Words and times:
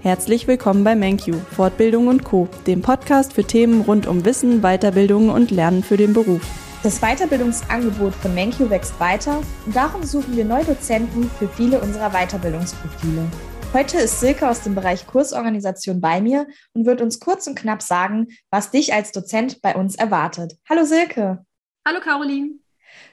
Herzlich 0.00 0.46
willkommen 0.46 0.84
bei 0.84 0.94
MenQ, 0.94 1.34
Fortbildung 1.50 2.06
und 2.06 2.22
Co., 2.22 2.48
dem 2.68 2.82
Podcast 2.82 3.32
für 3.32 3.42
Themen 3.42 3.80
rund 3.80 4.06
um 4.06 4.24
Wissen, 4.24 4.60
Weiterbildung 4.60 5.28
und 5.28 5.50
Lernen 5.50 5.82
für 5.82 5.96
den 5.96 6.12
Beruf. 6.12 6.40
Das 6.84 7.00
Weiterbildungsangebot 7.00 8.14
von 8.14 8.32
MenQ 8.32 8.70
wächst 8.70 9.00
weiter 9.00 9.42
und 9.66 9.74
darum 9.74 10.04
suchen 10.04 10.36
wir 10.36 10.44
neue 10.44 10.64
Dozenten 10.64 11.28
für 11.28 11.48
viele 11.48 11.80
unserer 11.80 12.10
Weiterbildungsprofile. 12.10 13.24
Heute 13.72 13.98
ist 13.98 14.20
Silke 14.20 14.48
aus 14.48 14.62
dem 14.62 14.76
Bereich 14.76 15.04
Kursorganisation 15.04 16.00
bei 16.00 16.20
mir 16.20 16.46
und 16.74 16.86
wird 16.86 17.02
uns 17.02 17.18
kurz 17.18 17.48
und 17.48 17.58
knapp 17.58 17.82
sagen, 17.82 18.28
was 18.52 18.70
dich 18.70 18.94
als 18.94 19.10
Dozent 19.10 19.60
bei 19.62 19.74
uns 19.74 19.96
erwartet. 19.96 20.54
Hallo 20.68 20.84
Silke. 20.84 21.44
Hallo 21.84 21.98
Caroline. 22.00 22.50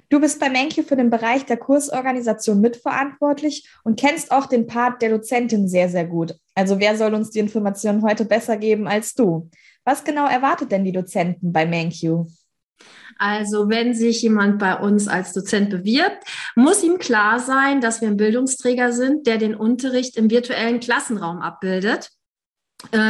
Du 0.09 0.19
bist 0.19 0.39
bei 0.39 0.49
Menke 0.49 0.83
für 0.83 0.95
den 0.95 1.09
Bereich 1.09 1.45
der 1.45 1.57
Kursorganisation 1.57 2.61
mitverantwortlich 2.61 3.67
und 3.83 3.99
kennst 3.99 4.31
auch 4.31 4.45
den 4.45 4.67
Part 4.67 5.01
der 5.01 5.09
Dozentin 5.09 5.67
sehr, 5.67 5.89
sehr 5.89 6.05
gut. 6.05 6.35
Also 6.53 6.79
wer 6.79 6.97
soll 6.97 7.13
uns 7.13 7.31
die 7.31 7.39
Informationen 7.39 8.03
heute 8.03 8.25
besser 8.25 8.57
geben 8.57 8.87
als 8.87 9.13
du? 9.15 9.49
Was 9.83 10.03
genau 10.03 10.27
erwartet 10.27 10.71
denn 10.71 10.83
die 10.83 10.91
Dozenten 10.91 11.51
bei 11.51 11.65
MenQ? 11.65 12.27
Also 13.17 13.69
wenn 13.69 13.93
sich 13.93 14.21
jemand 14.21 14.59
bei 14.59 14.75
uns 14.75 15.07
als 15.07 15.33
Dozent 15.33 15.69
bewirbt, 15.69 16.23
muss 16.55 16.83
ihm 16.83 16.97
klar 16.97 17.39
sein, 17.39 17.81
dass 17.81 18.01
wir 18.01 18.09
ein 18.09 18.17
Bildungsträger 18.17 18.91
sind, 18.91 19.25
der 19.25 19.37
den 19.37 19.55
Unterricht 19.55 20.17
im 20.17 20.29
virtuellen 20.29 20.79
Klassenraum 20.79 21.39
abbildet 21.41 22.11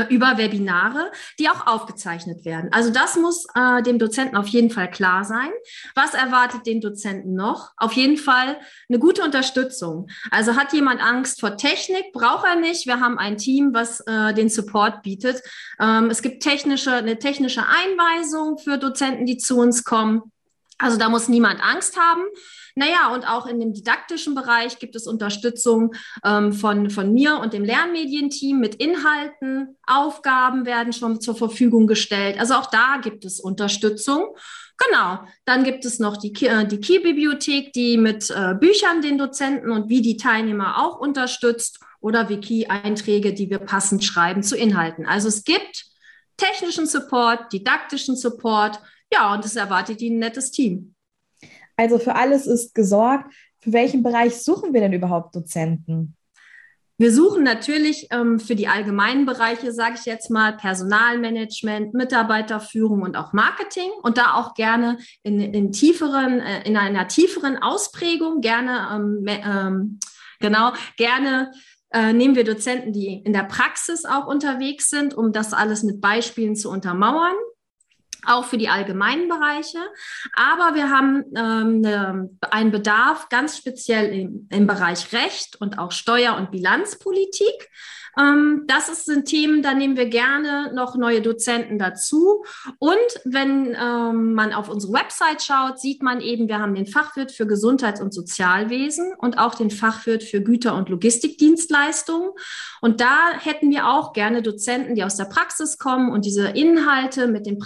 über 0.09 0.37
Webinare, 0.37 1.11
die 1.39 1.49
auch 1.49 1.67
aufgezeichnet 1.67 2.45
werden. 2.45 2.69
Also 2.71 2.91
das 2.91 3.15
muss 3.15 3.45
äh, 3.55 3.81
dem 3.83 3.99
Dozenten 3.99 4.37
auf 4.37 4.47
jeden 4.47 4.69
Fall 4.69 4.89
klar 4.89 5.23
sein. 5.23 5.49
Was 5.95 6.13
erwartet 6.13 6.65
den 6.65 6.81
Dozenten 6.81 7.35
noch? 7.35 7.71
Auf 7.77 7.93
jeden 7.93 8.17
Fall 8.17 8.57
eine 8.89 8.99
gute 8.99 9.23
Unterstützung. 9.23 10.07
Also 10.31 10.55
hat 10.55 10.73
jemand 10.73 11.01
Angst 11.01 11.39
vor 11.39 11.57
Technik? 11.57 12.13
Braucht 12.13 12.45
er 12.45 12.55
nicht. 12.55 12.85
Wir 12.85 12.99
haben 12.99 13.17
ein 13.17 13.37
Team, 13.37 13.73
was 13.73 14.01
äh, 14.01 14.33
den 14.33 14.49
Support 14.49 15.03
bietet. 15.03 15.41
Ähm, 15.79 16.09
es 16.09 16.21
gibt 16.21 16.43
technische, 16.43 16.93
eine 16.93 17.19
technische 17.19 17.63
Einweisung 17.67 18.57
für 18.57 18.77
Dozenten, 18.77 19.25
die 19.25 19.37
zu 19.37 19.57
uns 19.57 19.83
kommen. 19.83 20.31
Also 20.77 20.97
da 20.97 21.09
muss 21.09 21.29
niemand 21.29 21.61
Angst 21.63 21.97
haben. 21.97 22.23
Naja, 22.75 23.13
und 23.13 23.25
auch 23.25 23.47
in 23.47 23.59
dem 23.59 23.73
didaktischen 23.73 24.35
Bereich 24.35 24.79
gibt 24.79 24.95
es 24.95 25.07
Unterstützung 25.07 25.95
ähm, 26.25 26.51
von, 26.51 26.89
von 26.89 27.13
mir 27.13 27.37
und 27.39 27.53
dem 27.53 27.63
Lernmedienteam 27.63 28.59
mit 28.59 28.75
Inhalten. 28.75 29.77
Aufgaben 29.87 30.65
werden 30.65 30.91
schon 30.91 31.21
zur 31.21 31.35
Verfügung 31.35 31.87
gestellt. 31.87 32.37
Also 32.37 32.55
auch 32.55 32.69
da 32.69 32.99
gibt 33.01 33.23
es 33.23 33.39
Unterstützung. 33.39 34.35
Genau. 34.77 35.19
Dann 35.45 35.63
gibt 35.63 35.85
es 35.85 35.99
noch 35.99 36.17
die, 36.17 36.33
äh, 36.45 36.67
die 36.67 36.81
Key-Bibliothek, 36.81 37.71
die 37.71 37.97
mit 37.97 38.29
äh, 38.29 38.53
Büchern 38.55 39.01
den 39.01 39.17
Dozenten 39.17 39.71
und 39.71 39.87
wie 39.87 40.01
die 40.01 40.17
Teilnehmer 40.17 40.83
auch 40.83 40.99
unterstützt 40.99 41.79
oder 42.01 42.27
Wiki-Einträge, 42.27 43.33
die 43.33 43.49
wir 43.49 43.59
passend 43.59 44.03
schreiben 44.03 44.43
zu 44.43 44.57
Inhalten. 44.57 45.05
Also 45.05 45.29
es 45.29 45.45
gibt 45.45 45.85
technischen 46.37 46.87
Support, 46.87 47.53
didaktischen 47.53 48.17
Support. 48.17 48.79
Ja, 49.11 49.33
und 49.33 49.45
es 49.45 49.55
erwartet 49.55 50.01
Ihnen 50.01 50.17
ein 50.17 50.19
nettes 50.19 50.51
Team. 50.51 50.95
Also 51.77 51.99
für 51.99 52.15
alles 52.15 52.47
ist 52.47 52.73
gesorgt. 52.73 53.33
Für 53.59 53.73
welchen 53.73 54.03
Bereich 54.03 54.43
suchen 54.43 54.73
wir 54.73 54.81
denn 54.81 54.93
überhaupt 54.93 55.35
Dozenten? 55.35 56.15
Wir 56.97 57.11
suchen 57.11 57.43
natürlich 57.43 58.07
ähm, 58.11 58.39
für 58.39 58.55
die 58.55 58.69
allgemeinen 58.69 59.25
Bereiche, 59.25 59.73
sage 59.73 59.95
ich 59.99 60.05
jetzt 60.05 60.29
mal, 60.29 60.55
Personalmanagement, 60.55 61.93
Mitarbeiterführung 61.93 63.01
und 63.01 63.17
auch 63.17 63.33
Marketing 63.33 63.89
und 64.01 64.17
da 64.17 64.35
auch 64.35 64.53
gerne 64.53 64.97
in, 65.21 65.41
in 65.41 65.73
tieferen, 65.73 66.39
äh, 66.39 66.63
in 66.63 66.77
einer 66.77 67.09
tieferen 67.09 67.57
Ausprägung, 67.57 68.39
gerne 68.39 68.87
ähm, 68.93 69.25
ähm, 69.27 69.99
genau, 70.39 70.71
gerne 70.95 71.51
äh, 71.89 72.13
nehmen 72.13 72.35
wir 72.35 72.45
Dozenten, 72.45 72.93
die 72.93 73.21
in 73.25 73.33
der 73.33 73.43
Praxis 73.43 74.05
auch 74.05 74.27
unterwegs 74.27 74.89
sind, 74.89 75.13
um 75.13 75.33
das 75.33 75.51
alles 75.51 75.83
mit 75.83 75.99
Beispielen 75.99 76.55
zu 76.55 76.69
untermauern 76.69 77.35
auch 78.27 78.45
für 78.45 78.57
die 78.57 78.69
allgemeinen 78.69 79.27
Bereiche. 79.27 79.79
Aber 80.35 80.75
wir 80.75 80.89
haben 80.89 81.23
ähm, 81.35 81.81
ne, 81.81 82.29
einen 82.51 82.71
Bedarf 82.71 83.29
ganz 83.29 83.57
speziell 83.57 84.13
im, 84.13 84.47
im 84.51 84.67
Bereich 84.67 85.11
Recht 85.13 85.55
und 85.59 85.79
auch 85.79 85.91
Steuer- 85.91 86.37
und 86.37 86.51
Bilanzpolitik. 86.51 87.69
Ähm, 88.17 88.63
das 88.67 88.89
ist, 88.89 89.05
sind 89.05 89.25
Themen, 89.25 89.61
da 89.61 89.73
nehmen 89.73 89.97
wir 89.97 90.07
gerne 90.07 90.73
noch 90.73 90.95
neue 90.95 91.21
Dozenten 91.21 91.77
dazu. 91.77 92.45
Und 92.79 92.95
wenn 93.25 93.75
ähm, 93.79 94.33
man 94.33 94.53
auf 94.53 94.69
unsere 94.69 94.93
Website 94.93 95.41
schaut, 95.41 95.79
sieht 95.79 96.01
man 96.01 96.21
eben, 96.21 96.47
wir 96.47 96.59
haben 96.59 96.75
den 96.75 96.87
Fachwirt 96.87 97.31
für 97.31 97.45
Gesundheits- 97.45 98.01
und 98.01 98.13
Sozialwesen 98.13 99.13
und 99.17 99.37
auch 99.37 99.55
den 99.55 99.71
Fachwirt 99.71 100.23
für 100.23 100.41
Güter- 100.41 100.75
und 100.75 100.89
Logistikdienstleistungen. 100.89 102.31
Und 102.81 103.01
da 103.01 103.31
hätten 103.37 103.69
wir 103.69 103.87
auch 103.87 104.13
gerne 104.13 104.41
Dozenten, 104.41 104.95
die 104.95 105.03
aus 105.03 105.17
der 105.17 105.25
Praxis 105.25 105.77
kommen 105.77 106.11
und 106.11 106.25
diese 106.25 106.47
Inhalte 106.49 107.27
mit 107.27 107.45
den 107.45 107.59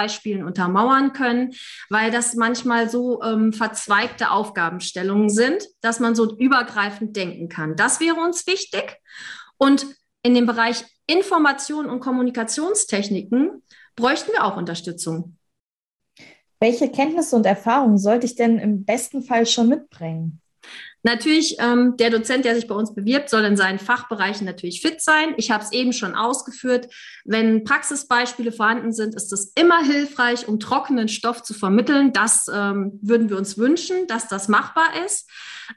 Praxisbeispielen 0.00 0.44
untermauern 0.44 1.12
können, 1.12 1.52
weil 1.88 2.10
das 2.10 2.34
manchmal 2.34 2.88
so 2.88 3.22
ähm, 3.22 3.52
verzweigte 3.52 4.30
Aufgabenstellungen 4.30 5.28
sind, 5.28 5.66
dass 5.80 6.00
man 6.00 6.14
so 6.14 6.36
übergreifend 6.36 7.16
denken 7.16 7.48
kann. 7.48 7.76
Das 7.76 8.00
wäre 8.00 8.16
uns 8.16 8.46
wichtig. 8.46 8.96
Und 9.58 9.86
in 10.22 10.34
dem 10.34 10.46
Bereich 10.46 10.84
Information 11.06 11.90
und 11.90 12.00
Kommunikationstechniken 12.00 13.62
bräuchten 13.96 14.32
wir 14.32 14.44
auch 14.44 14.56
Unterstützung. 14.56 15.36
Welche 16.60 16.90
Kenntnisse 16.90 17.36
und 17.36 17.46
Erfahrungen 17.46 17.98
sollte 17.98 18.26
ich 18.26 18.36
denn 18.36 18.58
im 18.58 18.84
besten 18.84 19.22
Fall 19.22 19.46
schon 19.46 19.68
mitbringen? 19.68 20.40
Natürlich, 21.02 21.56
ähm, 21.58 21.96
der 21.96 22.10
Dozent, 22.10 22.44
der 22.44 22.54
sich 22.54 22.66
bei 22.66 22.74
uns 22.74 22.94
bewirbt, 22.94 23.30
soll 23.30 23.44
in 23.44 23.56
seinen 23.56 23.78
Fachbereichen 23.78 24.44
natürlich 24.44 24.82
fit 24.82 25.00
sein. 25.00 25.34
Ich 25.38 25.50
habe 25.50 25.64
es 25.64 25.72
eben 25.72 25.94
schon 25.94 26.14
ausgeführt. 26.14 26.92
Wenn 27.24 27.64
Praxisbeispiele 27.64 28.52
vorhanden 28.52 28.92
sind, 28.92 29.14
ist 29.14 29.32
es 29.32 29.52
immer 29.54 29.82
hilfreich, 29.82 30.46
um 30.46 30.60
trockenen 30.60 31.08
Stoff 31.08 31.42
zu 31.42 31.54
vermitteln. 31.54 32.12
Das 32.12 32.46
ähm, 32.52 32.98
würden 33.00 33.30
wir 33.30 33.38
uns 33.38 33.56
wünschen, 33.56 34.06
dass 34.08 34.28
das 34.28 34.48
machbar 34.48 34.88
ist. 35.06 35.30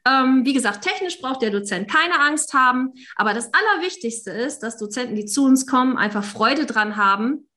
Ähm, 0.06 0.42
wie 0.44 0.54
gesagt, 0.54 0.84
technisch 0.84 1.22
braucht 1.22 1.42
der 1.42 1.52
Dozent 1.52 1.90
keine 1.90 2.20
Angst 2.20 2.54
haben. 2.54 2.92
Aber 3.16 3.34
das 3.34 3.50
Allerwichtigste 3.54 4.32
ist, 4.32 4.60
dass 4.60 4.78
Dozenten, 4.78 5.16
die 5.16 5.26
zu 5.26 5.46
uns 5.46 5.66
kommen, 5.66 5.98
einfach 5.98 6.24
Freude 6.24 6.66
dran 6.66 6.98
haben, 6.98 7.48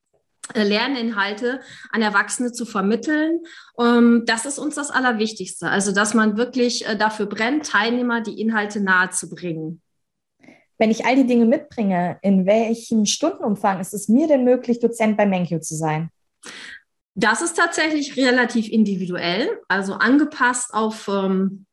Lerninhalte 0.54 1.60
an 1.90 2.02
Erwachsene 2.02 2.52
zu 2.52 2.66
vermitteln. 2.66 3.40
Ähm, 3.78 4.22
das 4.26 4.46
ist 4.46 4.58
uns 4.58 4.74
das 4.74 4.90
Allerwichtigste. 4.90 5.68
Also, 5.68 5.92
dass 5.92 6.14
man 6.14 6.36
wirklich 6.36 6.86
äh, 6.86 6.96
dafür 6.96 7.26
brennt, 7.26 7.66
Teilnehmer 7.66 8.20
die 8.20 8.40
Inhalte 8.40 8.80
nahezubringen. 8.80 9.82
Wenn 10.78 10.90
ich 10.90 11.06
all 11.06 11.16
die 11.16 11.26
Dinge 11.26 11.46
mitbringe, 11.46 12.18
in 12.22 12.46
welchem 12.46 13.06
Stundenumfang 13.06 13.80
ist 13.80 13.94
es 13.94 14.08
mir 14.08 14.28
denn 14.28 14.44
möglich, 14.44 14.78
Dozent 14.78 15.16
bei 15.16 15.26
Menkyo 15.26 15.58
zu 15.60 15.74
sein? 15.74 16.10
Das 17.14 17.40
ist 17.40 17.56
tatsächlich 17.56 18.16
relativ 18.18 18.68
individuell, 18.68 19.48
also 19.68 19.94
angepasst 19.94 20.74
auf 20.74 21.08
ähm, 21.08 21.64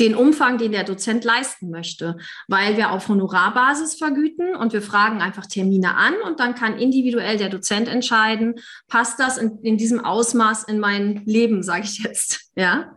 den 0.00 0.14
Umfang, 0.14 0.58
den 0.58 0.72
der 0.72 0.84
Dozent 0.84 1.24
leisten 1.24 1.70
möchte, 1.70 2.16
weil 2.46 2.76
wir 2.76 2.92
auf 2.92 3.08
Honorarbasis 3.08 3.94
vergüten 3.96 4.54
und 4.54 4.72
wir 4.72 4.82
fragen 4.82 5.20
einfach 5.20 5.46
Termine 5.46 5.96
an 5.96 6.14
und 6.26 6.40
dann 6.40 6.54
kann 6.54 6.78
individuell 6.78 7.36
der 7.36 7.48
Dozent 7.48 7.88
entscheiden, 7.88 8.54
passt 8.88 9.18
das 9.18 9.38
in, 9.38 9.58
in 9.62 9.76
diesem 9.76 10.04
Ausmaß 10.04 10.64
in 10.64 10.78
mein 10.78 11.22
Leben, 11.24 11.62
sage 11.62 11.84
ich 11.84 11.98
jetzt, 11.98 12.50
ja. 12.56 12.94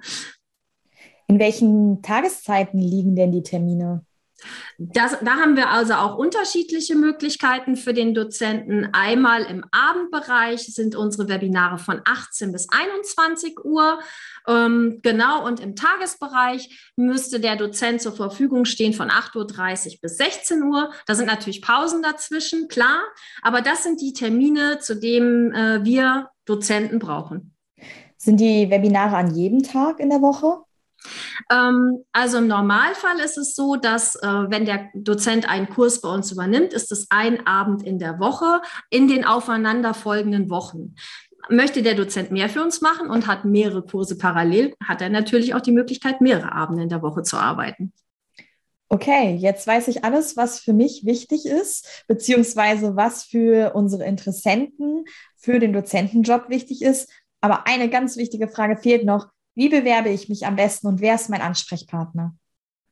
In 1.28 1.40
welchen 1.40 2.02
Tageszeiten 2.02 2.80
liegen 2.80 3.16
denn 3.16 3.32
die 3.32 3.44
Termine? 3.44 4.06
Das, 4.78 5.18
da 5.22 5.36
haben 5.38 5.56
wir 5.56 5.70
also 5.70 5.94
auch 5.94 6.18
unterschiedliche 6.18 6.96
Möglichkeiten 6.96 7.76
für 7.76 7.94
den 7.94 8.14
Dozenten. 8.14 8.90
Einmal 8.94 9.44
im 9.44 9.64
Abendbereich 9.72 10.74
sind 10.74 10.96
unsere 10.96 11.30
Webinare 11.30 11.78
von 11.78 12.02
18 12.06 12.52
bis 12.52 12.68
21 12.70 13.64
Uhr. 13.64 14.00
Ähm, 14.48 15.00
genau, 15.04 15.46
und 15.46 15.60
im 15.60 15.76
Tagesbereich 15.76 16.92
müsste 16.96 17.40
der 17.40 17.56
Dozent 17.56 18.02
zur 18.02 18.14
Verfügung 18.14 18.66
stehen 18.66 18.94
von 18.94 19.10
8.30 19.10 19.88
Uhr 19.88 20.00
bis 20.02 20.18
16 20.18 20.64
Uhr. 20.64 20.92
Da 21.06 21.16
sind 21.16 21.28
natürlich 21.28 21.62
Pausen 21.62 22.02
dazwischen, 22.02 22.68
klar, 22.68 23.02
aber 23.42 23.62
das 23.62 23.84
sind 23.84 24.02
die 24.02 24.14
Termine, 24.14 24.80
zu 24.80 24.96
denen 24.96 25.54
äh, 25.54 25.82
wir 25.84 26.30
Dozenten 26.46 27.00
brauchen. 27.00 27.56
Sind 28.18 28.40
die 28.40 28.70
Webinare 28.70 29.16
an 29.16 29.36
jedem 29.36 29.64
Tag 29.64 30.00
in 30.00 30.10
der 30.10 30.22
Woche? 30.22 30.64
Ähm, 31.52 32.04
also 32.12 32.38
im 32.38 32.48
Normalfall 32.48 33.20
ist 33.20 33.38
es 33.38 33.56
so, 33.56 33.76
dass 33.76 34.16
äh, 34.16 34.28
wenn 34.28 34.66
der 34.66 34.90
Dozent 34.94 35.50
einen 35.50 35.70
Kurs 35.70 36.02
bei 36.02 36.10
uns 36.10 36.32
übernimmt, 36.32 36.74
ist 36.74 36.92
es 36.92 37.08
ein 37.10 37.46
Abend 37.48 37.84
in 37.84 38.00
der 38.00 38.20
Woche 38.20 38.62
in 38.90 39.08
den 39.08 39.26
aufeinanderfolgenden 39.26 40.50
Wochen. 40.50 40.96
Möchte 41.50 41.82
der 41.82 41.96
Dozent 41.96 42.32
mehr 42.32 42.50
für 42.50 42.62
uns 42.62 42.82
machen 42.82 43.10
und 43.10 43.28
hat 43.28 43.46
mehrere 43.46 43.82
Kurse 43.82 44.18
parallel, 44.18 44.76
hat 44.84 45.02
er 45.02 45.10
natürlich 45.10 45.56
auch 45.56 45.62
die 45.62 45.72
Möglichkeit, 45.72 46.22
mehrere 46.22 46.52
Abende 46.52 46.84
in 46.84 46.90
der 46.90 47.02
Woche 47.02 47.24
zu 47.24 47.38
arbeiten. 47.38 47.94
Okay, 48.94 49.36
jetzt 49.36 49.66
weiß 49.66 49.88
ich 49.88 50.04
alles, 50.04 50.36
was 50.36 50.60
für 50.60 50.74
mich 50.74 51.06
wichtig 51.06 51.46
ist, 51.46 52.04
beziehungsweise 52.08 52.98
was 52.98 53.24
für 53.24 53.74
unsere 53.74 54.04
Interessenten 54.04 55.06
für 55.38 55.60
den 55.60 55.72
Dozentenjob 55.72 56.50
wichtig 56.50 56.82
ist. 56.82 57.10
Aber 57.40 57.68
eine 57.68 57.90
ganz 57.90 58.18
wichtige 58.18 58.50
Frage 58.50 58.76
fehlt 58.76 59.06
noch. 59.06 59.30
Wie 59.56 59.70
bewerbe 59.70 60.10
ich 60.10 60.30
mich 60.30 60.46
am 60.46 60.56
besten 60.56 60.86
und 60.88 61.02
wer 61.02 61.16
ist 61.16 61.30
mein 61.30 61.42
Ansprechpartner? 61.42 62.34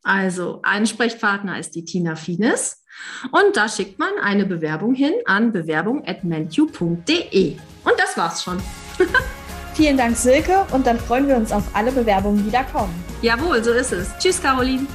Also 0.03 0.59
Ansprechpartner 0.63 1.59
ist 1.59 1.75
die 1.75 1.85
Tina 1.85 2.15
Fienes. 2.15 2.83
Und 3.31 3.55
da 3.55 3.69
schickt 3.69 3.99
man 3.99 4.11
eine 4.21 4.45
Bewerbung 4.45 4.93
hin 4.93 5.13
an 5.25 5.51
bewerbung.mentu.de. 5.51 7.57
Und 7.83 7.93
das 7.97 8.15
war's 8.17 8.43
schon. 8.43 8.61
Vielen 9.73 9.97
Dank, 9.97 10.15
Silke, 10.17 10.67
und 10.73 10.85
dann 10.85 10.99
freuen 10.99 11.27
wir 11.27 11.37
uns 11.37 11.53
auf 11.53 11.63
alle 11.73 11.93
Bewerbungen, 11.93 12.43
die 12.43 12.51
da 12.51 12.63
kommen. 12.63 12.93
Jawohl, 13.21 13.63
so 13.63 13.71
ist 13.71 13.93
es. 13.93 14.09
Tschüss, 14.17 14.41
Caroline. 14.41 14.85